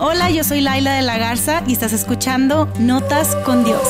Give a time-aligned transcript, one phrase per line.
[0.00, 3.82] Hola, yo soy Laila de la Garza y estás escuchando Notas con Dios.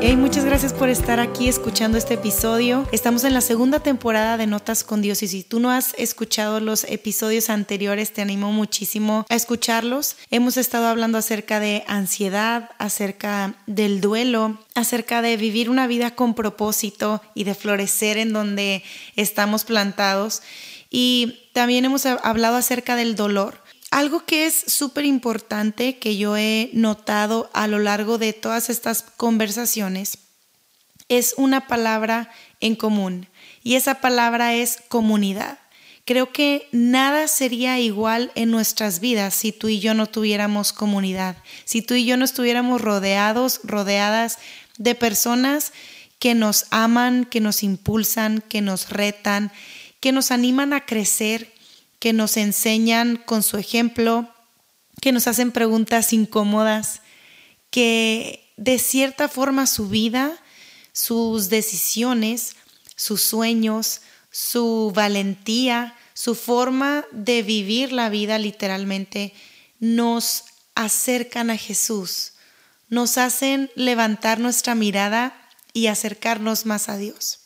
[0.00, 2.88] Hey, muchas gracias por estar aquí escuchando este episodio.
[2.90, 6.58] Estamos en la segunda temporada de Notas con Dios y si tú no has escuchado
[6.58, 10.16] los episodios anteriores, te animo muchísimo a escucharlos.
[10.32, 16.34] Hemos estado hablando acerca de ansiedad, acerca del duelo, acerca de vivir una vida con
[16.34, 18.82] propósito y de florecer en donde
[19.14, 20.42] estamos plantados.
[20.96, 23.60] Y también hemos hablado acerca del dolor.
[23.90, 29.02] Algo que es súper importante que yo he notado a lo largo de todas estas
[29.02, 30.18] conversaciones
[31.08, 32.30] es una palabra
[32.60, 33.26] en común
[33.64, 35.58] y esa palabra es comunidad.
[36.04, 41.36] Creo que nada sería igual en nuestras vidas si tú y yo no tuviéramos comunidad,
[41.64, 44.38] si tú y yo no estuviéramos rodeados, rodeadas
[44.78, 45.72] de personas
[46.20, 49.50] que nos aman, que nos impulsan, que nos retan,
[50.04, 51.50] que nos animan a crecer,
[51.98, 54.28] que nos enseñan con su ejemplo,
[55.00, 57.00] que nos hacen preguntas incómodas,
[57.70, 60.36] que de cierta forma su vida,
[60.92, 62.54] sus decisiones,
[62.96, 69.32] sus sueños, su valentía, su forma de vivir la vida literalmente,
[69.80, 72.34] nos acercan a Jesús,
[72.90, 75.34] nos hacen levantar nuestra mirada
[75.72, 77.43] y acercarnos más a Dios.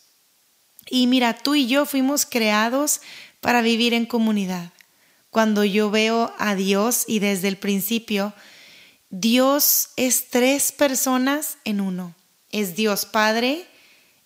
[0.91, 3.01] Y mira, tú y yo fuimos creados
[3.41, 4.73] para vivir en comunidad.
[5.31, 8.33] Cuando yo veo a Dios y desde el principio,
[9.11, 12.15] Dios es tres personas en uno.
[12.51, 13.67] Es Dios Padre,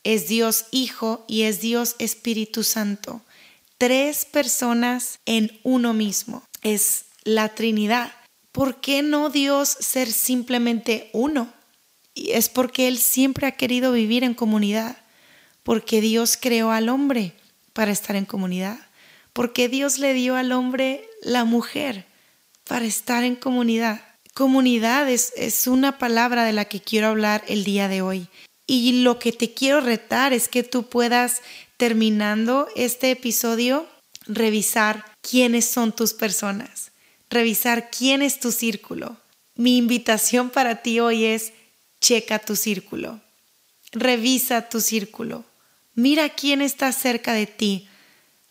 [0.04, 3.22] es Dios Hijo y es Dios Espíritu Santo.
[3.78, 6.44] Tres personas en uno mismo.
[6.62, 8.12] Es la Trinidad.
[8.52, 11.52] ¿Por qué no Dios ser simplemente uno?
[12.14, 15.01] Es porque Él siempre ha querido vivir en comunidad
[15.62, 17.34] porque Dios creó al hombre
[17.72, 18.78] para estar en comunidad,
[19.32, 22.06] porque Dios le dio al hombre la mujer
[22.64, 24.02] para estar en comunidad.
[24.34, 28.28] Comunidad es, una palabra de la que quiero hablar el día de hoy.
[28.66, 31.42] Y lo que te quiero retar es que tú puedas,
[31.76, 33.86] terminando este episodio,
[34.26, 36.92] revisar quiénes son tus personas,
[37.28, 39.16] revisar quién es tu círculo.
[39.54, 41.52] Mi invitación para ti hoy es,
[42.00, 43.20] checa tu círculo,
[43.92, 45.44] revisa tu círculo,
[45.94, 47.88] Mira quién está cerca de ti.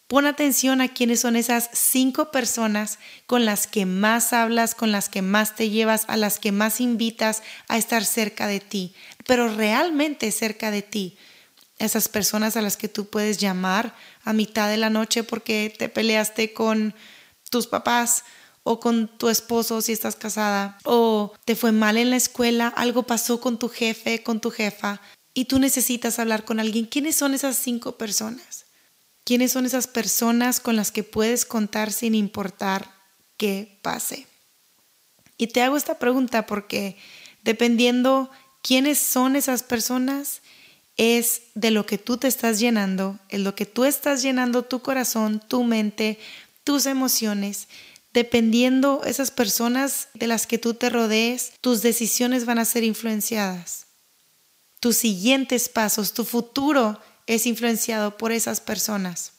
[0.07, 5.09] Pon atención a quiénes son esas cinco personas con las que más hablas, con las
[5.09, 8.93] que más te llevas, a las que más invitas a estar cerca de ti,
[9.25, 11.17] pero realmente cerca de ti.
[11.79, 15.89] Esas personas a las que tú puedes llamar a mitad de la noche porque te
[15.89, 16.93] peleaste con
[17.49, 18.23] tus papás
[18.63, 23.03] o con tu esposo si estás casada, o te fue mal en la escuela, algo
[23.03, 25.01] pasó con tu jefe, con tu jefa,
[25.33, 26.85] y tú necesitas hablar con alguien.
[26.85, 28.65] ¿Quiénes son esas cinco personas?
[29.23, 32.91] ¿Quiénes son esas personas con las que puedes contar sin importar
[33.37, 34.27] qué pase?
[35.37, 36.97] Y te hago esta pregunta porque
[37.43, 38.29] dependiendo
[38.61, 40.41] quiénes son esas personas,
[40.97, 44.81] es de lo que tú te estás llenando, es lo que tú estás llenando tu
[44.81, 46.19] corazón, tu mente,
[46.63, 47.69] tus emociones.
[48.13, 53.87] Dependiendo esas personas de las que tú te rodees, tus decisiones van a ser influenciadas
[54.81, 59.33] tus siguientes pasos, tu futuro es influenciado por esas personas.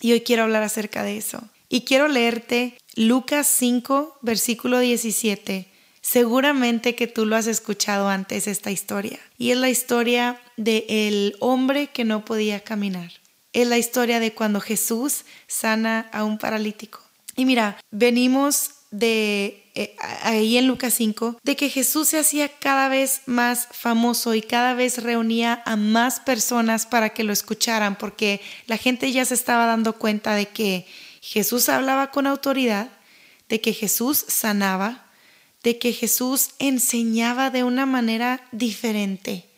[0.00, 1.42] Y hoy quiero hablar acerca de eso.
[1.70, 5.66] Y quiero leerte Lucas 5, versículo 17.
[6.02, 9.18] Seguramente que tú lo has escuchado antes esta historia.
[9.38, 13.12] Y es la historia del el hombre que no podía caminar.
[13.54, 17.00] Es la historia de cuando Jesús sana a un paralítico.
[17.34, 22.88] Y mira, venimos de eh, ahí en Lucas 5, de que Jesús se hacía cada
[22.88, 28.40] vez más famoso y cada vez reunía a más personas para que lo escucharan, porque
[28.66, 30.86] la gente ya se estaba dando cuenta de que
[31.20, 32.88] Jesús hablaba con autoridad,
[33.48, 35.06] de que Jesús sanaba,
[35.64, 39.48] de que Jesús enseñaba de una manera diferente,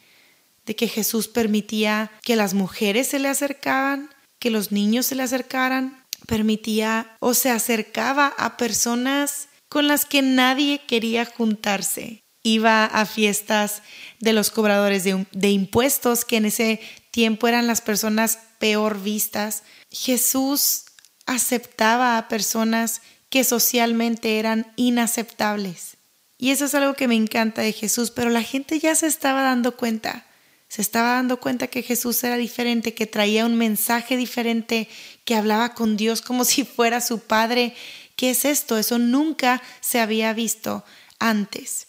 [0.64, 5.24] de que Jesús permitía que las mujeres se le acercaban, que los niños se le
[5.24, 12.24] acercaran, permitía o se acercaba a personas con las que nadie quería juntarse.
[12.42, 13.82] Iba a fiestas
[14.20, 16.80] de los cobradores de, impuestos, que en ese
[17.10, 19.64] tiempo eran las personas peor vistas.
[19.90, 20.84] Jesús
[21.26, 25.98] aceptaba a personas que socialmente eran inaceptables.
[26.38, 29.42] Y eso es algo que me encanta de Jesús, pero la gente ya se estaba
[29.42, 30.24] dando cuenta.
[30.68, 34.88] Se estaba dando cuenta que Jesús era diferente, que traía un mensaje diferente,
[35.26, 37.74] que hablaba con Dios como si fuera su Padre.
[38.16, 38.78] ¿Qué es esto?
[38.78, 40.84] Eso nunca se había visto
[41.18, 41.86] antes.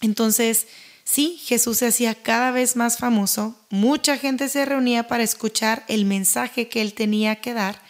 [0.00, 0.66] Entonces,
[1.04, 6.04] sí, Jesús se hacía cada vez más famoso, mucha gente se reunía para escuchar el
[6.04, 7.80] mensaje que él tenía que dar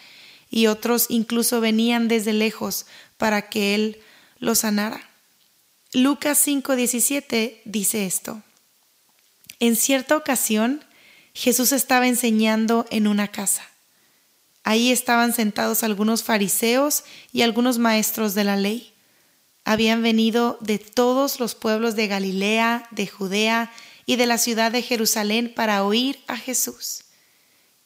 [0.49, 2.85] y otros incluso venían desde lejos
[3.17, 4.01] para que Él
[4.39, 5.09] los sanara.
[5.93, 8.41] Lucas 5:17 dice esto.
[9.59, 10.83] En cierta ocasión,
[11.33, 13.68] Jesús estaba enseñando en una casa.
[14.63, 18.93] Ahí estaban sentados algunos fariseos y algunos maestros de la ley.
[19.65, 23.71] Habían venido de todos los pueblos de Galilea, de Judea
[24.05, 27.03] y de la ciudad de Jerusalén para oír a Jesús.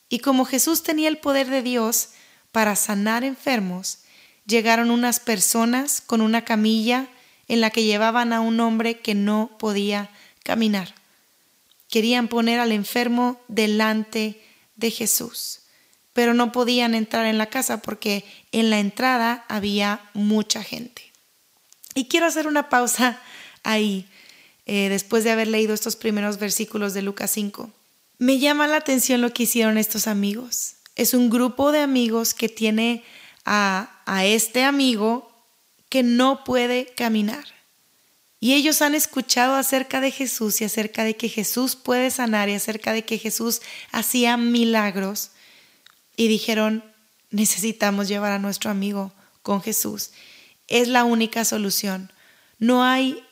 [0.09, 2.09] Y como Jesús tenía el poder de Dios
[2.51, 3.99] para sanar enfermos,
[4.45, 7.07] llegaron unas personas con una camilla
[7.47, 10.09] en la que llevaban a un hombre que no podía
[10.43, 10.93] caminar.
[11.89, 14.41] Querían poner al enfermo delante
[14.75, 15.59] de Jesús,
[16.13, 21.11] pero no podían entrar en la casa porque en la entrada había mucha gente.
[21.95, 23.19] Y quiero hacer una pausa
[23.63, 24.07] ahí,
[24.65, 27.71] eh, después de haber leído estos primeros versículos de Lucas 5.
[28.19, 30.75] Me llama la atención lo que hicieron estos amigos.
[30.95, 33.03] Es un grupo de amigos que tiene
[33.43, 35.31] a, a este amigo
[35.89, 37.45] que no puede caminar.
[38.39, 42.53] Y ellos han escuchado acerca de Jesús y acerca de que Jesús puede sanar y
[42.53, 43.61] acerca de que Jesús
[43.91, 45.31] hacía milagros.
[46.15, 46.83] Y dijeron,
[47.29, 49.11] necesitamos llevar a nuestro amigo
[49.41, 50.11] con Jesús.
[50.67, 52.11] Es la única solución.
[52.59, 53.23] No hay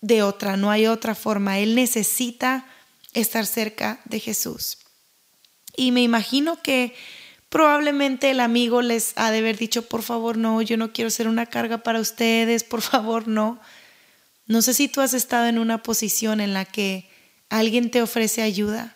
[0.00, 1.58] de otra, no hay otra forma.
[1.58, 2.66] Él necesita
[3.14, 4.78] estar cerca de Jesús.
[5.76, 6.94] Y me imagino que
[7.48, 11.28] probablemente el amigo les ha de haber dicho, por favor, no, yo no quiero ser
[11.28, 13.60] una carga para ustedes, por favor, no.
[14.46, 17.08] No sé si tú has estado en una posición en la que
[17.48, 18.95] alguien te ofrece ayuda,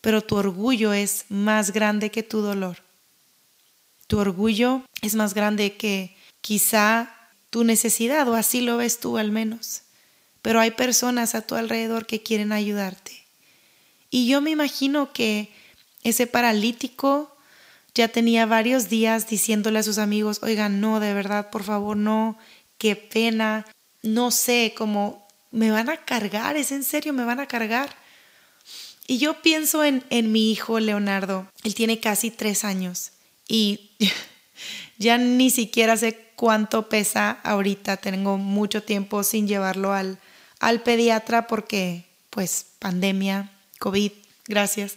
[0.00, 2.78] pero tu orgullo es más grande que tu dolor.
[4.06, 7.14] Tu orgullo es más grande que quizá
[7.50, 9.82] tu necesidad, o así lo ves tú al menos.
[10.42, 13.24] Pero hay personas a tu alrededor que quieren ayudarte.
[14.10, 15.52] Y yo me imagino que
[16.02, 17.36] ese paralítico
[17.94, 22.38] ya tenía varios días diciéndole a sus amigos, oigan, no, de verdad, por favor, no,
[22.78, 23.66] qué pena,
[24.02, 27.94] no sé, como me van a cargar, es en serio, me van a cargar.
[29.10, 33.10] Y yo pienso en, en mi hijo Leonardo, él tiene casi tres años
[33.48, 33.90] y
[34.98, 40.20] ya ni siquiera sé cuánto pesa ahorita, tengo mucho tiempo sin llevarlo al,
[40.60, 44.12] al pediatra porque pues pandemia, COVID,
[44.46, 44.94] gracias.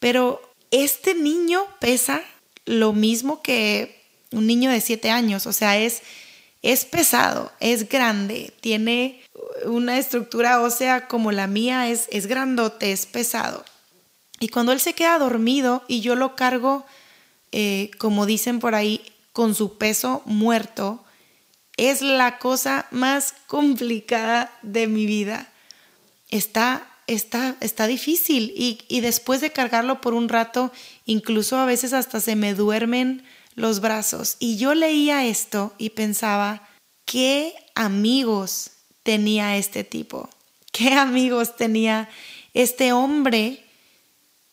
[0.00, 0.42] Pero
[0.72, 2.22] este niño pesa
[2.64, 4.02] lo mismo que
[4.32, 6.02] un niño de siete años, o sea, es
[6.62, 9.22] es pesado, es grande, tiene
[9.64, 13.64] una estructura ósea como la mía, es, es grandote, es pesado.
[14.40, 16.84] Y cuando él se queda dormido y yo lo cargo,
[17.52, 19.00] eh, como dicen por ahí,
[19.32, 21.04] con su peso muerto,
[21.76, 25.50] es la cosa más complicada de mi vida.
[26.30, 30.72] Está, está, está difícil y, y después de cargarlo por un rato,
[31.06, 33.24] incluso a veces hasta se me duermen
[33.54, 34.36] los brazos.
[34.38, 36.68] Y yo leía esto y pensaba,
[37.04, 38.70] ¿qué amigos
[39.02, 40.28] tenía este tipo?
[40.72, 42.08] ¿Qué amigos tenía
[42.54, 43.64] este hombre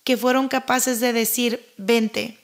[0.04, 2.38] que fueron capaces de decir, vente,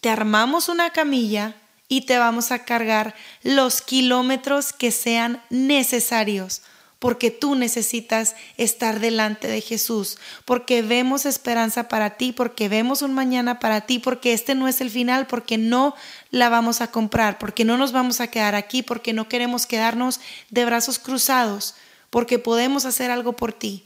[0.00, 1.56] te armamos una camilla
[1.88, 6.62] y te vamos a cargar los kilómetros que sean necesarios
[6.98, 13.14] porque tú necesitas estar delante de Jesús, porque vemos esperanza para ti, porque vemos un
[13.14, 15.94] mañana para ti, porque este no es el final, porque no
[16.30, 20.20] la vamos a comprar, porque no nos vamos a quedar aquí, porque no queremos quedarnos
[20.50, 21.76] de brazos cruzados,
[22.10, 23.84] porque podemos hacer algo por ti.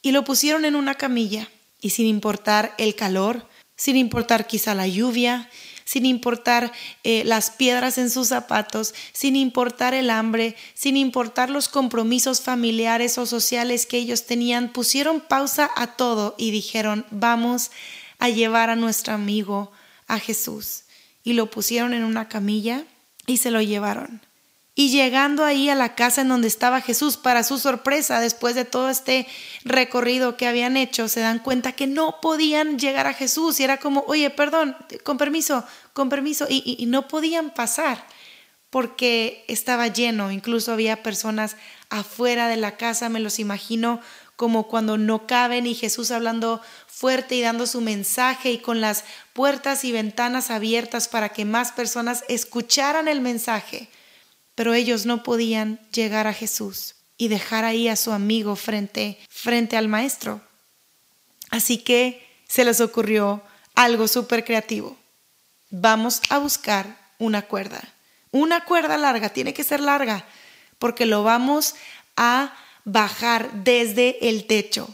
[0.00, 1.48] Y lo pusieron en una camilla,
[1.80, 5.50] y sin importar el calor, sin importar quizá la lluvia,
[5.88, 6.70] sin importar
[7.02, 13.16] eh, las piedras en sus zapatos, sin importar el hambre, sin importar los compromisos familiares
[13.16, 17.70] o sociales que ellos tenían, pusieron pausa a todo y dijeron, vamos
[18.18, 19.72] a llevar a nuestro amigo
[20.08, 20.82] a Jesús.
[21.24, 22.84] Y lo pusieron en una camilla
[23.26, 24.20] y se lo llevaron.
[24.80, 28.64] Y llegando ahí a la casa en donde estaba Jesús, para su sorpresa, después de
[28.64, 29.26] todo este
[29.64, 33.58] recorrido que habían hecho, se dan cuenta que no podían llegar a Jesús.
[33.58, 36.46] Y era como, oye, perdón, con permiso, con permiso.
[36.48, 38.06] Y, no podían pasar
[38.70, 40.30] porque estaba lleno.
[40.30, 41.56] Incluso había personas
[41.90, 44.00] afuera de la casa, me los imagino
[44.36, 49.02] como cuando no caben y Jesús hablando fuerte y dando su mensaje y con las
[49.32, 53.88] puertas y ventanas abiertas para que más personas escucharan el mensaje
[54.58, 59.76] pero ellos no podían llegar a Jesús y dejar ahí a su amigo frente, frente
[59.76, 60.40] al maestro.
[61.50, 63.40] Así que se les ocurrió
[63.76, 64.96] algo súper creativo.
[65.70, 67.80] Vamos a buscar una cuerda.
[68.32, 70.26] Una cuerda larga, tiene que ser larga,
[70.80, 71.76] porque lo vamos
[72.16, 72.52] a
[72.84, 74.92] bajar desde el techo.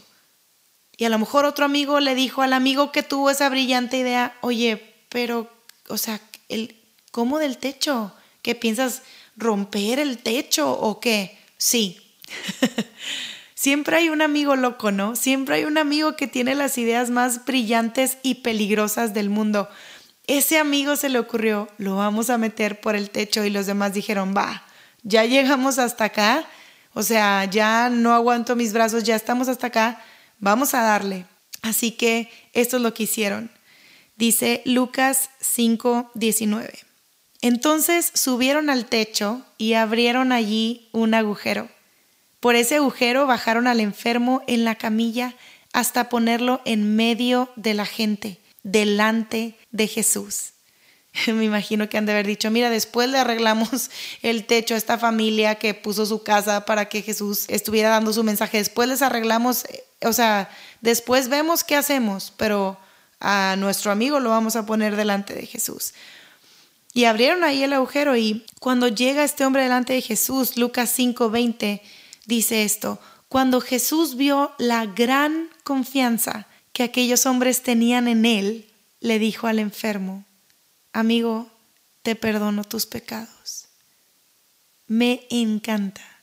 [0.95, 4.37] Y a lo mejor otro amigo le dijo al amigo que tuvo esa brillante idea,
[4.41, 5.49] oye, pero
[5.87, 6.79] o sea, el,
[7.09, 8.13] ¿cómo del techo?
[8.43, 9.01] ¿Qué piensas?
[9.35, 11.37] ¿Romper el techo o qué?
[11.57, 11.99] Sí.
[13.55, 15.15] Siempre hay un amigo loco, ¿no?
[15.15, 19.69] Siempre hay un amigo que tiene las ideas más brillantes y peligrosas del mundo.
[20.27, 23.93] Ese amigo se le ocurrió, lo vamos a meter por el techo y los demás
[23.93, 24.63] dijeron, va,
[25.03, 26.47] ya llegamos hasta acá,
[26.93, 30.03] o sea, ya no aguanto mis brazos, ya estamos hasta acá,
[30.39, 31.25] vamos a darle.
[31.61, 33.51] Así que esto es lo que hicieron.
[34.15, 36.84] Dice Lucas 5, 19.
[37.41, 41.69] Entonces subieron al techo y abrieron allí un agujero.
[42.39, 45.35] Por ese agujero bajaron al enfermo en la camilla
[45.73, 50.53] hasta ponerlo en medio de la gente, delante de Jesús.
[51.27, 53.89] Me imagino que han de haber dicho, mira, después le arreglamos
[54.21, 58.23] el techo a esta familia que puso su casa para que Jesús estuviera dando su
[58.23, 58.57] mensaje.
[58.57, 59.65] Después les arreglamos,
[60.03, 60.49] o sea,
[60.81, 62.77] después vemos qué hacemos, pero
[63.19, 65.93] a nuestro amigo lo vamos a poner delante de Jesús.
[66.95, 71.81] Y abrieron ahí el agujero y cuando llega este hombre delante de Jesús, Lucas 5:20
[72.25, 78.71] dice esto, cuando Jesús vio la gran confianza que aquellos hombres tenían en él,
[79.01, 80.23] le dijo al enfermo,
[80.93, 81.51] amigo,
[82.01, 83.67] te perdono tus pecados.
[84.87, 86.21] Me encanta.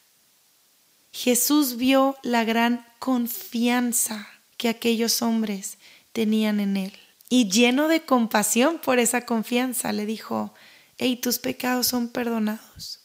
[1.13, 4.27] Jesús vio la gran confianza
[4.57, 5.77] que aquellos hombres
[6.15, 6.93] tenían en él.
[7.29, 10.55] Y lleno de compasión por esa confianza, le dijo,
[11.03, 13.01] hey, tus pecados son perdonados.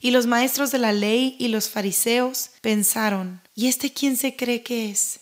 [0.00, 4.62] Y los maestros de la ley y los fariseos pensaron, ¿y este quién se cree
[4.62, 5.20] que es?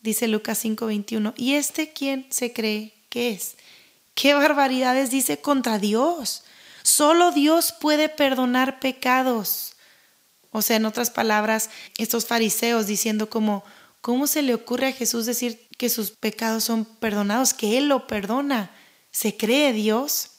[0.00, 3.56] Dice Lucas 5:21, ¿y este quién se cree que es?
[4.14, 6.44] ¿Qué barbaridades dice contra Dios?
[6.82, 9.72] Solo Dios puede perdonar pecados.
[10.50, 13.64] O sea, en otras palabras, estos fariseos diciendo como,
[14.02, 18.06] ¿cómo se le ocurre a Jesús decir que sus pecados son perdonados, que Él lo
[18.06, 18.70] perdona?
[19.10, 20.31] ¿Se cree Dios?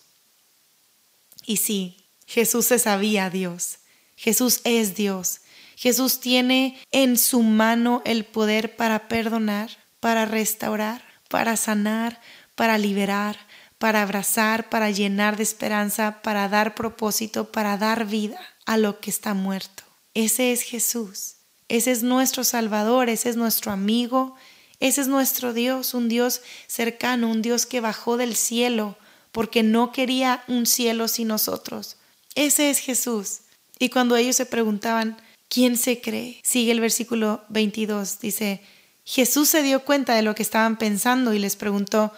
[1.46, 3.80] Y sí, Jesús se sabía Dios.
[4.16, 5.42] Jesús es Dios.
[5.76, 9.70] Jesús tiene en su mano el poder para perdonar,
[10.00, 12.22] para restaurar, para sanar,
[12.56, 13.38] para liberar,
[13.78, 19.10] para abrazar, para llenar de esperanza, para dar propósito, para dar vida a lo que
[19.10, 19.84] está muerto.
[20.14, 21.36] Ese es Jesús.
[21.68, 24.36] Ese es nuestro Salvador, ese es nuestro amigo,
[24.80, 28.98] ese es nuestro Dios, un Dios cercano, un Dios que bajó del cielo
[29.34, 31.98] porque no quería un cielo sin nosotros.
[32.36, 33.42] Ese es Jesús.
[33.80, 35.18] Y cuando ellos se preguntaban,
[35.50, 36.40] ¿quién se cree?
[36.44, 38.62] Sigue el versículo 22, dice,
[39.04, 42.14] Jesús se dio cuenta de lo que estaban pensando y les preguntó,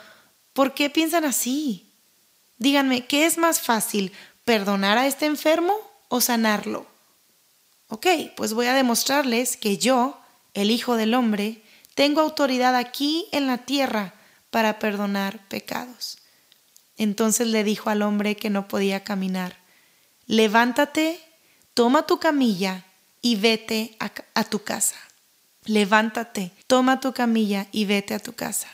[0.56, 1.92] ¿Por qué piensan así?
[2.58, 4.14] Díganme, ¿qué es más fácil,
[4.46, 5.76] perdonar a este enfermo
[6.08, 6.88] o sanarlo?
[7.90, 8.08] Ok,
[8.38, 10.18] pues voy a demostrarles que yo,
[10.54, 11.62] el Hijo del Hombre,
[11.94, 14.14] tengo autoridad aquí en la tierra
[14.50, 16.20] para perdonar pecados.
[16.98, 19.58] Entonces le dijo al hombre que no podía caminar,
[20.28, 21.20] levántate,
[21.74, 22.86] toma tu camilla
[23.22, 24.96] y vete a, tu casa.
[25.66, 28.70] Levántate, toma tu camilla y vete a tu casa.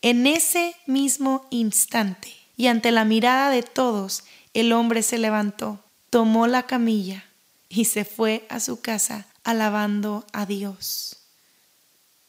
[0.00, 6.46] En ese mismo instante, y ante la mirada de todos, el hombre se levantó, tomó
[6.46, 7.24] la camilla
[7.68, 11.17] y se fue a su casa alabando a Dios.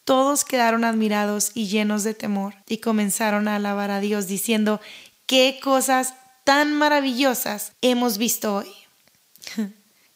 [0.10, 4.82] Todos quedaron admirados y llenos de temor y comenzaron a alabar a Dios diciendo,
[5.28, 8.72] qué cosas tan maravillosas hemos visto hoy.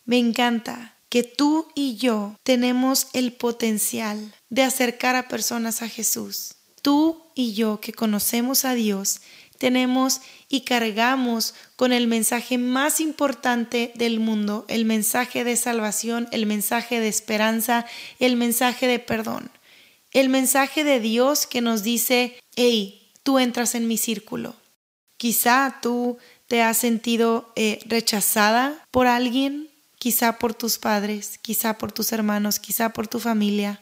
[0.06, 6.56] Me encanta que tú y yo tenemos el potencial de acercar a personas a Jesús.
[6.82, 9.22] Tú y yo que conocemos a Dios
[9.60, 16.48] tenemos y cargamos con el mensaje más importante del mundo, el mensaje de salvación, el
[16.48, 17.86] mensaje de esperanza,
[18.18, 19.52] el mensaje de perdón,
[20.14, 24.56] el mensaje de Dios que nos dice, hey, tú entras en mi círculo.
[25.18, 26.18] Quizá tú
[26.48, 32.60] te has sentido eh, rechazada por alguien, quizá por tus padres, quizá por tus hermanos,
[32.60, 33.82] quizá por tu familia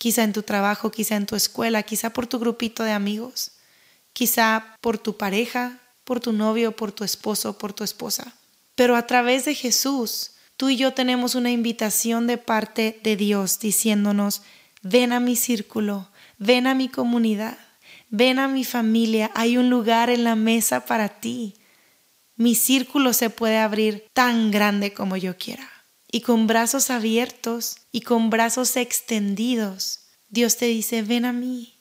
[0.00, 3.52] quizá en tu trabajo, quizá en tu escuela, quizá por tu grupito de amigos,
[4.14, 8.32] quizá por tu pareja, por tu novio, por tu esposo, por tu esposa.
[8.76, 13.60] Pero a través de Jesús, tú y yo tenemos una invitación de parte de Dios
[13.60, 14.40] diciéndonos,
[14.82, 17.58] ven a mi círculo, ven a mi comunidad,
[18.08, 21.54] ven a mi familia, hay un lugar en la mesa para ti.
[22.36, 25.68] Mi círculo se puede abrir tan grande como yo quiera
[26.10, 31.74] y con brazos abiertos y con brazos extendidos, Dios te dice, ven a mí,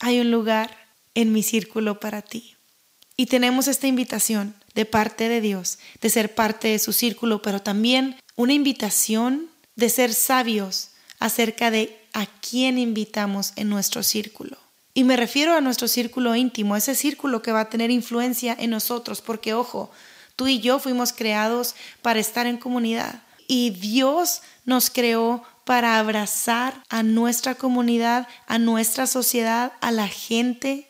[0.00, 0.76] hay un lugar
[1.14, 2.56] en mi círculo para ti.
[3.16, 7.62] Y tenemos esta invitación de parte de Dios, de ser parte de su círculo, pero
[7.62, 14.56] también una invitación de ser sabios acerca de a quién invitamos en nuestro círculo.
[14.94, 18.70] Y me refiero a nuestro círculo íntimo, ese círculo que va a tener influencia en
[18.70, 19.90] nosotros, porque ojo,
[20.34, 26.82] tú y yo fuimos creados para estar en comunidad y Dios nos creó para abrazar
[26.88, 30.88] a nuestra comunidad, a nuestra sociedad, a la gente,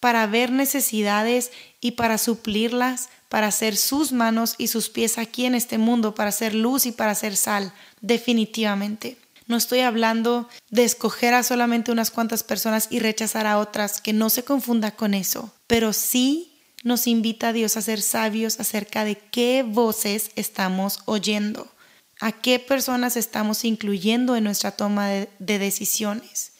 [0.00, 5.54] para ver necesidades y para suplirlas, para ser sus manos y sus pies aquí en
[5.54, 9.21] este mundo, para hacer luz y para hacer sal, definitivamente.
[9.52, 14.14] No estoy hablando de escoger a solamente unas cuantas personas y rechazar a otras, que
[14.14, 19.18] no se confunda con eso, pero sí nos invita Dios a ser sabios acerca de
[19.18, 21.70] qué voces estamos oyendo,
[22.18, 26.52] a qué personas estamos incluyendo en nuestra toma de, decisiones.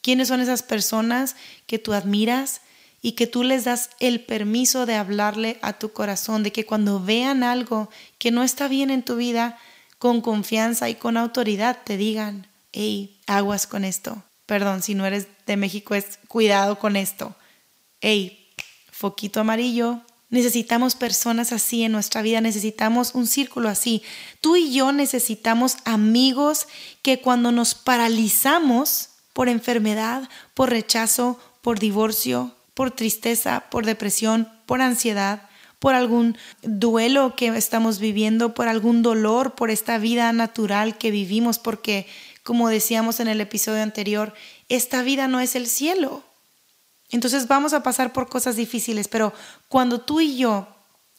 [0.00, 2.62] ¿Quiénes son esas personas que tú admiras
[3.02, 7.00] y que tú les das el permiso de hablarle a tu corazón, de que cuando
[7.04, 9.58] vean algo que no está bien en tu vida,
[10.00, 14.24] con confianza y con autoridad te digan, hey, aguas con esto.
[14.46, 17.36] Perdón, si no eres de México es cuidado con esto.
[18.00, 18.48] Hey,
[18.90, 20.00] foquito amarillo.
[20.30, 24.02] Necesitamos personas así en nuestra vida, necesitamos un círculo así.
[24.40, 26.66] Tú y yo necesitamos amigos
[27.02, 34.80] que cuando nos paralizamos por enfermedad, por rechazo, por divorcio, por tristeza, por depresión, por
[34.80, 35.49] ansiedad,
[35.80, 41.58] por algún duelo que estamos viviendo, por algún dolor, por esta vida natural que vivimos,
[41.58, 42.06] porque,
[42.44, 44.34] como decíamos en el episodio anterior,
[44.68, 46.22] esta vida no es el cielo.
[47.10, 49.32] Entonces vamos a pasar por cosas difíciles, pero
[49.68, 50.68] cuando tú y yo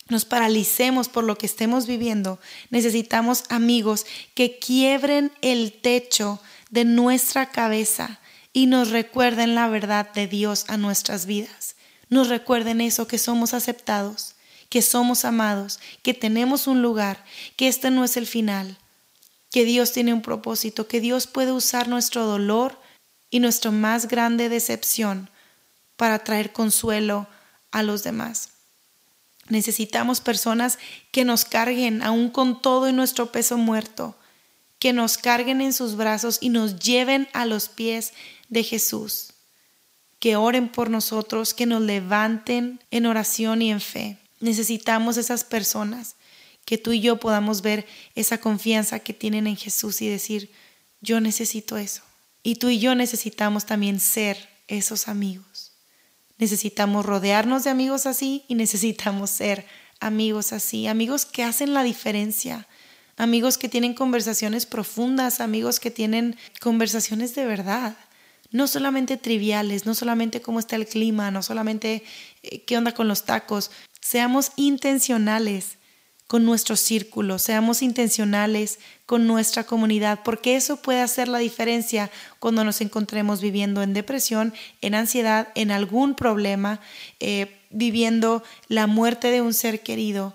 [0.07, 2.39] nos paralicemos por lo que estemos viviendo,
[2.69, 6.39] necesitamos amigos que quiebren el techo
[6.69, 8.19] de nuestra cabeza
[8.53, 11.75] y nos recuerden la verdad de Dios a nuestras vidas.
[12.09, 14.35] Nos recuerden eso, que somos aceptados,
[14.71, 17.25] que somos amados, que tenemos un lugar,
[17.57, 18.77] que este no es el final,
[19.51, 22.79] que Dios tiene un propósito, que Dios puede usar nuestro dolor
[23.29, 25.29] y nuestra más grande decepción
[25.97, 27.27] para traer consuelo
[27.71, 28.51] a los demás.
[29.49, 30.79] Necesitamos personas
[31.11, 34.15] que nos carguen aún con todo y nuestro peso muerto,
[34.79, 38.13] que nos carguen en sus brazos y nos lleven a los pies
[38.47, 39.33] de Jesús,
[40.19, 44.20] que oren por nosotros, que nos levanten en oración y en fe.
[44.41, 46.15] Necesitamos esas personas
[46.65, 50.51] que tú y yo podamos ver esa confianza que tienen en Jesús y decir,
[50.99, 52.03] yo necesito eso.
[52.43, 55.73] Y tú y yo necesitamos también ser esos amigos.
[56.37, 59.65] Necesitamos rodearnos de amigos así y necesitamos ser
[59.99, 62.67] amigos así, amigos que hacen la diferencia,
[63.15, 67.95] amigos que tienen conversaciones profundas, amigos que tienen conversaciones de verdad,
[68.49, 72.03] no solamente triviales, no solamente cómo está el clima, no solamente
[72.41, 73.69] eh, qué onda con los tacos,
[74.01, 75.77] Seamos intencionales
[76.31, 82.09] con nuestro círculo, seamos intencionales con nuestra comunidad, porque eso puede hacer la diferencia
[82.39, 86.79] cuando nos encontremos viviendo en depresión, en ansiedad, en algún problema,
[87.19, 90.33] eh, viviendo la muerte de un ser querido,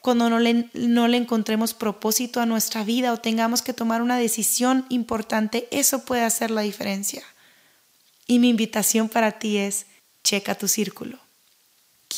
[0.00, 4.16] cuando no le, no le encontremos propósito a nuestra vida o tengamos que tomar una
[4.16, 7.22] decisión importante, eso puede hacer la diferencia.
[8.26, 9.84] Y mi invitación para ti es,
[10.24, 11.27] checa tu círculo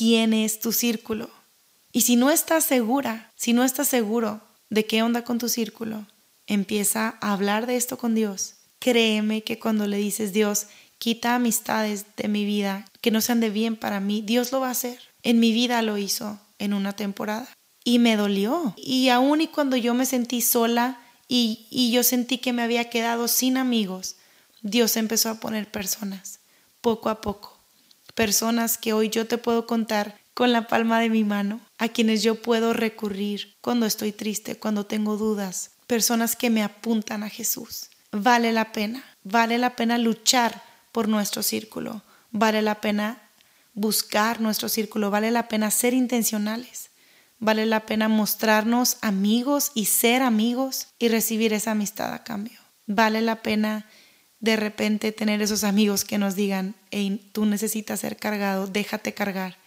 [0.01, 1.29] quién es tu círculo.
[1.93, 6.07] Y si no estás segura, si no estás seguro de qué onda con tu círculo,
[6.47, 8.55] empieza a hablar de esto con Dios.
[8.79, 13.51] Créeme que cuando le dices, Dios, quita amistades de mi vida que no sean de
[13.51, 14.99] bien para mí, Dios lo va a hacer.
[15.23, 17.47] En mi vida lo hizo en una temporada
[17.85, 18.73] y me dolió.
[18.79, 22.89] Y aún y cuando yo me sentí sola y, y yo sentí que me había
[22.89, 24.17] quedado sin amigos,
[24.63, 26.41] Dios empezó a poner personas,
[26.81, 27.60] poco a poco
[28.21, 32.23] personas que hoy yo te puedo contar con la palma de mi mano, a quienes
[32.23, 37.89] yo puedo recurrir cuando estoy triste, cuando tengo dudas, personas que me apuntan a Jesús.
[38.13, 43.23] Vale la pena, vale la pena luchar por nuestro círculo, vale la pena
[43.73, 46.91] buscar nuestro círculo, vale la pena ser intencionales,
[47.39, 52.61] vale la pena mostrarnos amigos y ser amigos y recibir esa amistad a cambio.
[52.87, 53.87] Vale la pena
[54.41, 56.75] de repente tener esos amigos que nos digan,
[57.33, 59.59] tú necesitas ser cargado, déjate cargar.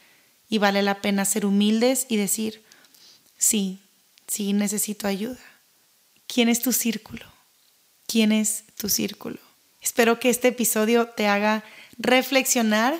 [0.50, 2.64] Y vale la pena ser humildes y decir,
[3.38, 3.80] sí,
[4.28, 5.40] sí necesito ayuda.
[6.28, 7.26] ¿Quién es tu círculo?
[8.08, 9.40] ¿Quién es tu círculo?
[9.82, 11.64] Espero que este episodio te haga
[11.98, 12.96] reflexionar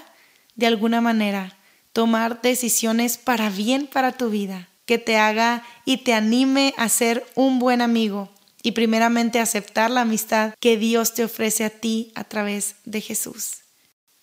[0.56, 1.58] de alguna manera,
[1.94, 7.26] tomar decisiones para bien para tu vida, que te haga y te anime a ser
[7.36, 8.33] un buen amigo,
[8.64, 13.58] y primeramente aceptar la amistad que Dios te ofrece a ti a través de Jesús.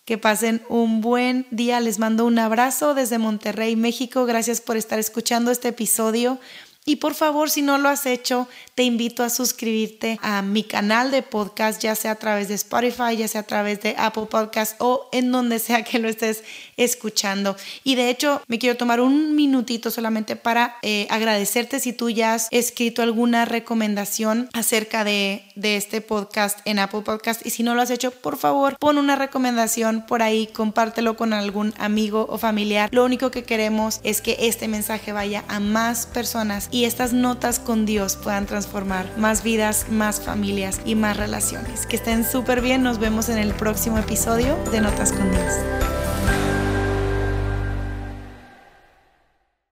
[0.03, 1.79] Que pasen un buen día.
[1.79, 4.25] Les mando un abrazo desde Monterrey, México.
[4.25, 6.39] Gracias por estar escuchando este episodio.
[6.83, 11.11] Y por favor, si no lo has hecho, te invito a suscribirte a mi canal
[11.11, 14.75] de podcast, ya sea a través de Spotify, ya sea a través de Apple Podcast
[14.79, 16.43] o en donde sea que lo estés
[16.77, 17.55] escuchando.
[17.83, 22.33] Y de hecho, me quiero tomar un minutito solamente para eh, agradecerte si tú ya
[22.33, 27.45] has escrito alguna recomendación acerca de, de este podcast en Apple Podcast.
[27.45, 31.33] Y si no lo has hecho, por favor, pon una recomendación por ahí, compártelo con
[31.33, 32.89] algún amigo o familiar.
[32.91, 37.59] Lo único que queremos es que este mensaje vaya a más personas y estas notas
[37.59, 41.85] con Dios puedan transformar más vidas, más familias y más relaciones.
[41.85, 46.00] Que estén súper bien, nos vemos en el próximo episodio de Notas con Dios.